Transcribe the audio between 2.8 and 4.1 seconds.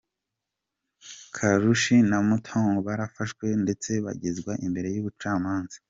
barafashwe ndetse